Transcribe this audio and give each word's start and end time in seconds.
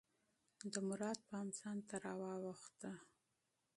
د 0.73 0.75
مراد 0.87 1.19
پام 1.29 1.47
ځان 1.59 1.77
ته 1.89 1.95
راواووخته. 2.05 2.91